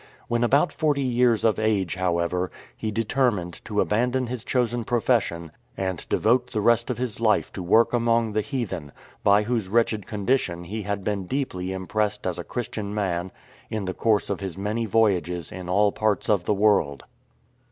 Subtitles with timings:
[0.27, 6.09] When about forty years of age, however, he determined to abandon his chosen profession and
[6.09, 8.93] devote the rest of his life to work among the heathen,
[9.23, 13.31] by whose wretched condition he had been deeply impressed as a Christian man
[13.69, 17.03] in the course of his many voyages in all parts of the world.